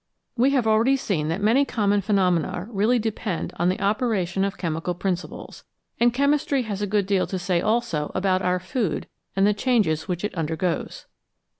We 0.35 0.49
have 0.49 0.65
already 0.65 0.97
seen 0.97 1.27
that 1.27 1.43
many 1.43 1.63
common 1.63 2.01
phenomena 2.01 2.65
really 2.71 2.97
depend 2.97 3.53
on 3.57 3.69
the 3.69 3.79
operation 3.79 4.43
of 4.43 4.57
chemical 4.57 4.95
principles, 4.95 5.63
and 5.99 6.11
chemistry 6.11 6.63
has 6.63 6.81
a 6.81 6.87
good 6.87 7.05
deal 7.05 7.27
to 7.27 7.37
say 7.37 7.61
also 7.61 8.11
about 8.15 8.41
our 8.41 8.59
food 8.59 9.05
and 9.35 9.45
the 9.45 9.53
changes 9.53 10.07
which 10.07 10.23
it 10.23 10.33
undergoes. 10.35 11.05